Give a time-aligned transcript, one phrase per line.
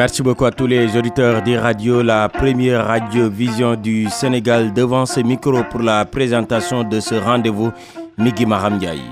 [0.00, 5.04] Merci beaucoup à tous les auditeurs des radios, la première radio vision du Sénégal devant
[5.04, 7.70] ce micro pour la présentation de ce rendez-vous,
[8.16, 9.02] Migi Mahamdiaï.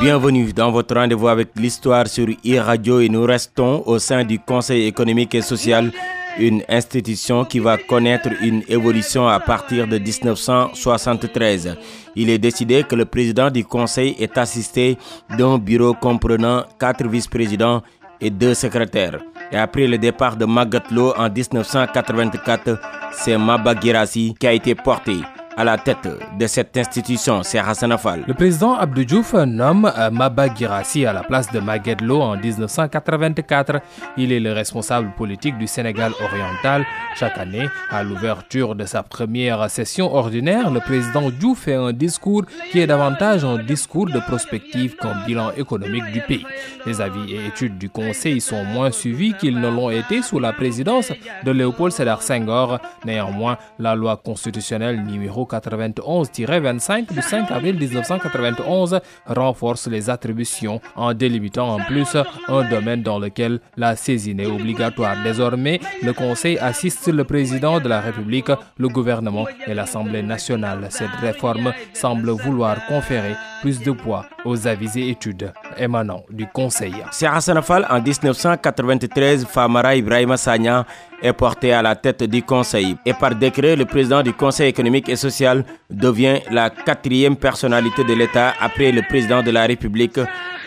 [0.00, 4.86] Bienvenue dans votre rendez-vous avec l'histoire sur e-radio et nous restons au sein du Conseil
[4.86, 5.90] économique et social,
[6.38, 11.76] une institution qui va connaître une évolution à partir de 1973.
[12.16, 14.98] Il est décidé que le président du Conseil est assisté
[15.36, 17.82] d'un bureau comprenant quatre vice-présidents
[18.20, 19.20] et deux secrétaires.
[19.52, 22.78] Et après le départ de Magatlo en 1984,
[23.12, 25.16] c'est Maba Girassi qui a été porté
[25.56, 26.08] à la tête
[26.38, 28.24] de cette institution, c'est Hassan Afal.
[28.26, 33.80] Le président Abdou Diouf nomme euh, Maba Girassi à la place de Maguedlo en 1984.
[34.16, 36.84] Il est le responsable politique du Sénégal oriental.
[37.16, 42.42] Chaque année, à l'ouverture de sa première session ordinaire, le président Diouf fait un discours
[42.72, 46.44] qui est davantage un discours de prospective qu'un bilan économique du pays.
[46.86, 50.52] Les avis et études du Conseil sont moins suivis qu'ils ne l'ont été sous la
[50.52, 51.12] présidence
[51.44, 52.78] de Léopold Sédar Senghor.
[53.04, 61.74] Néanmoins, la loi constitutionnelle numéro 91-25 du 5 avril 1991 renforce les attributions en délimitant
[61.74, 62.16] en plus
[62.48, 65.16] un domaine dans lequel la saisine est obligatoire.
[65.22, 70.86] Désormais, le Conseil assiste le président de la République, le gouvernement et l'Assemblée nationale.
[70.90, 76.94] Cette réforme semble vouloir conférer plus de poids aux avis et études émanant du Conseil.
[77.10, 80.86] C'est Hassan en 1993, Famara Ibrahima Sagna
[81.22, 82.96] est porté à la tête du Conseil.
[83.06, 88.14] Et par décret, le président du Conseil économique et social devient la quatrième personnalité de
[88.14, 90.18] l'État après le président de la République,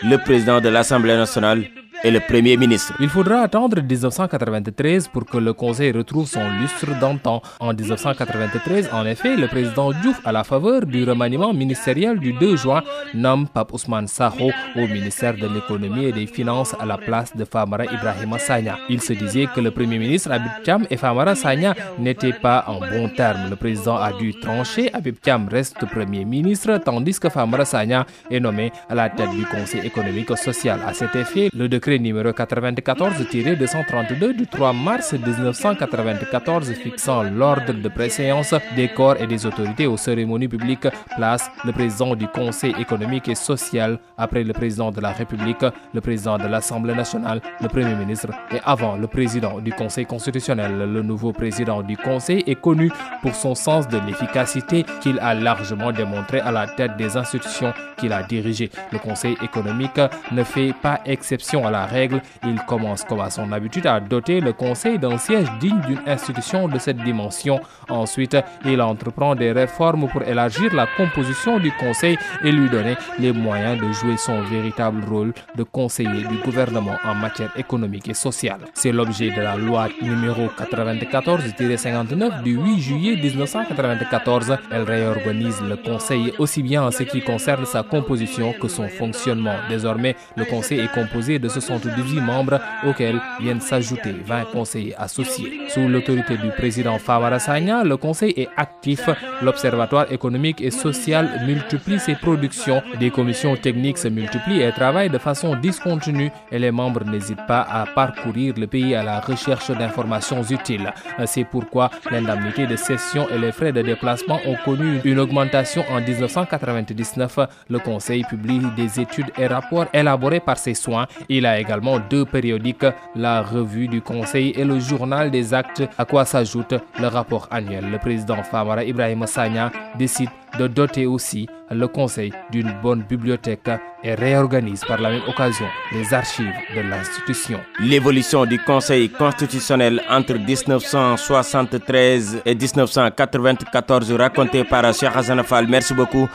[0.02, 1.64] le président de l'Assemblée nationale
[2.04, 2.92] et le Premier ministre.
[3.00, 7.42] Il faudra attendre 1993 pour que le Conseil retrouve son lustre d'antan.
[7.60, 12.56] En 1993, en effet, le président Diouf, à la faveur du remaniement ministériel du 2
[12.56, 12.82] juin,
[13.14, 17.44] nomme Pape Ousmane Saho au ministère de l'économie et des finances à la place de
[17.44, 18.78] Famara Ibrahima Sagna.
[18.88, 22.80] Il se disait que le Premier ministre Abib Cham et Famara Sagna n'étaient pas en
[22.80, 23.50] bon terme.
[23.50, 24.92] Le président a dû trancher.
[24.94, 29.44] Abib Cham reste Premier ministre, tandis que Famara Sagna est nommé à la tête du
[29.46, 30.80] Conseil économique et social.
[30.86, 38.54] À cet effet, le décret numéro 94-232 du 3 mars 1994 fixant l'ordre de préséance
[38.76, 43.34] des corps et des autorités aux cérémonies publiques place le président du Conseil économique et
[43.34, 48.28] social après le président de la République, le président de l'Assemblée nationale, le Premier ministre
[48.52, 50.76] et avant le président du Conseil constitutionnel.
[50.76, 52.90] Le nouveau président du Conseil est connu
[53.22, 58.12] pour son sens de l'efficacité qu'il a largement démontré à la tête des institutions qu'il
[58.12, 58.70] a dirigées.
[58.92, 60.00] Le Conseil économique
[60.32, 64.40] ne fait pas exception à la règle, il commence comme à son habitude à doter
[64.40, 67.60] le Conseil d'un siège digne d'une institution de cette dimension.
[67.88, 73.32] Ensuite, il entreprend des réformes pour élargir la composition du Conseil et lui donner les
[73.32, 78.60] moyens de jouer son véritable rôle de conseiller du gouvernement en matière économique et sociale.
[78.74, 84.56] C'est l'objet de la loi numéro 94-59 du 8 juillet 1994.
[84.70, 89.56] Elle réorganise le Conseil aussi bien en ce qui concerne sa composition que son fonctionnement.
[89.68, 95.60] Désormais, le Conseil est composé de 78 membres auxquels viennent s'ajouter 20 conseillers associés.
[95.68, 99.08] Sous l'autorité du président Favara Sagna, le conseil est actif.
[99.42, 102.82] L'Observatoire économique et social multiplie ses productions.
[102.98, 107.66] Des commissions techniques se multiplient et travaillent de façon discontinue et les membres n'hésitent pas
[107.70, 110.92] à parcourir le pays à la recherche d'informations utiles.
[111.26, 116.00] C'est pourquoi l'indemnité de session et les frais de déplacement ont connu une augmentation en
[116.00, 117.38] 1999.
[117.68, 121.06] Le conseil publie des études et rapports élaborés par ses soins.
[121.28, 126.04] Il a également deux périodiques, la revue du Conseil et le journal des actes, à
[126.04, 127.90] quoi s'ajoute le rapport annuel?
[127.90, 133.70] Le président Famara Ibrahim Sagna décide de doter aussi le Conseil d'une bonne bibliothèque
[134.02, 137.60] et réorganise par la même occasion les archives de l'institution.
[137.80, 145.66] L'évolution du Conseil constitutionnel entre 1973 et 1994 racontée par Cheikh Hassan Fall.
[145.68, 146.28] Merci beaucoup.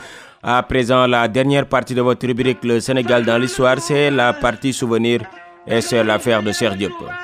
[0.46, 4.74] À présent, la dernière partie de votre rubrique Le Sénégal dans l'histoire, c'est la partie
[4.74, 5.22] souvenir
[5.66, 6.76] et c'est l'affaire de Serge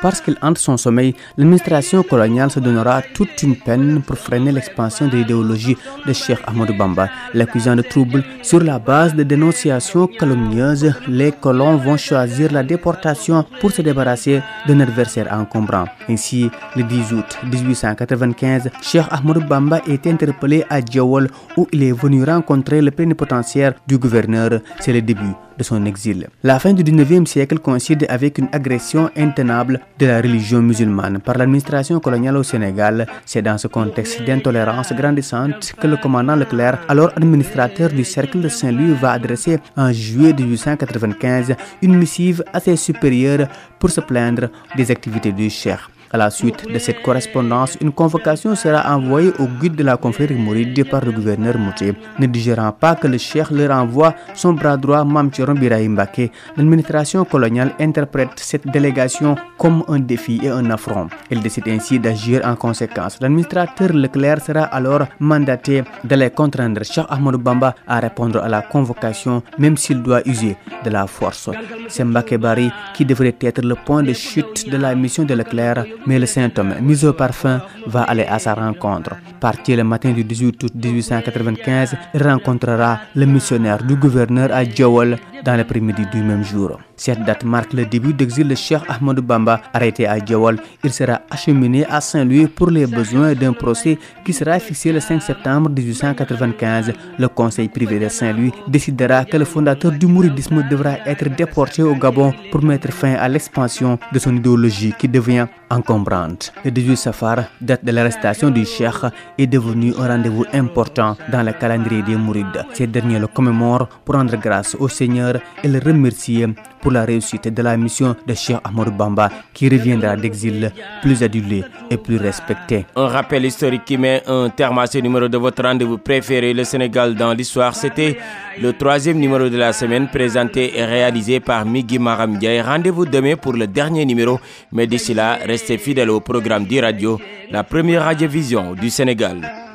[0.02, 5.08] Parce qu'il entre son sommeil, l'administration coloniale se donnera toute une peine pour freiner l'expansion
[5.08, 5.76] de l'idéologie
[6.06, 7.08] de Cheikh Ahmadou Bamba.
[7.34, 13.44] L'accusant de troubles sur la base de dénonciations calomnieuses, les colons vont choisir la déportation
[13.60, 15.84] pour se débarrasser d'un adversaire encombrant.
[16.08, 21.92] Ainsi, le 10 août 1895, Cheikh Ahmadou Bamba est interpellé à Djawol où il est
[21.92, 24.60] venu rencontrer le plénipotentiaire du gouverneur.
[24.81, 26.28] C'est le début son exil.
[26.42, 31.36] La fin du 19e siècle coïncide avec une agression intenable de la religion musulmane par
[31.38, 33.06] l'administration coloniale au Sénégal.
[33.26, 38.94] C'est dans ce contexte d'intolérance grandissante que le commandant Leclerc, alors administrateur du cercle Saint-Louis,
[38.94, 43.48] va adresser en juillet 1895 une missive assez supérieure
[43.78, 45.80] pour se plaindre des activités du cheikh.
[46.12, 50.34] À la suite de cette correspondance, une convocation sera envoyée au guide de la confrérie
[50.34, 51.94] mouride par le gouverneur Mouté.
[52.18, 57.24] Ne digérant pas que le cheikh leur envoie son bras droit Mamchiron Birahim Baké, l'administration
[57.24, 61.06] coloniale interprète cette délégation comme un défi et un affront.
[61.30, 63.18] Elle décide ainsi d'agir en conséquence.
[63.20, 69.44] L'administrateur Leclerc sera alors mandaté d'aller contraindre Cheikh Ahmadou Bamba à répondre à la convocation,
[69.58, 71.50] même s'il doit user de la force.
[71.86, 75.84] C'est Mbaké Bari qui devrait être le point de chute de la mission de Leclerc
[76.06, 79.17] mais le saint homme, mis au parfum, va aller à sa rencontre.
[79.41, 85.19] Parti le matin du 18 août 1895, il rencontrera le missionnaire du gouverneur à Djawal
[85.44, 86.78] dans l'après-midi du même jour.
[86.96, 89.60] Cette date marque le début d'exil de Cheikh Ahmadou Bamba.
[89.72, 94.58] Arrêté à Djawal, il sera acheminé à Saint-Louis pour les besoins d'un procès qui sera
[94.58, 96.92] fixé le 5 septembre 1895.
[97.19, 101.94] Le conseil privé de Saint-Louis décidera que le fondateur du mouridisme devra être déporté au
[101.94, 106.52] Gabon pour mettre fin à l'expansion de son idéologie qui devient encombrante.
[106.64, 109.06] Le 18 Safar, date de l'arrestation du Cheikh,
[109.38, 112.66] est devenu un rendez-vous important dans le calendrier des Mourides.
[112.75, 115.29] Ces derniers le commémorent pour rendre grâce au Seigneur
[115.62, 116.46] et le remercier
[116.80, 120.72] pour la réussite de la mission de Cheikh Ahmadou Bamba qui reviendra d'exil
[121.02, 122.86] plus adulé et plus respecté.
[122.96, 126.64] Un rappel historique qui met un terme à ce numéro de votre rendez-vous préféré, le
[126.64, 127.74] Sénégal dans l'histoire.
[127.74, 128.16] C'était
[128.60, 132.38] le troisième numéro de la semaine présenté et réalisé par Migi Maram.
[132.64, 134.40] Rendez-vous demain pour le dernier numéro,
[134.72, 139.69] mais d'ici là, restez fidèles au programme d'e-radio, la première radiovision du Sénégal.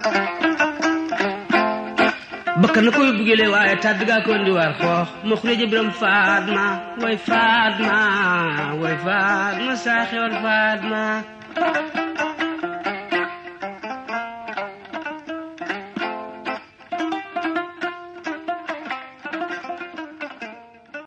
[2.62, 5.08] Bakkan na koy bugele waaye tàddugaa ko ndi war xoox.
[5.28, 6.66] Ma xureja biram faatma
[7.04, 7.98] way faatma
[8.82, 11.02] way faatma saa xewar faatma.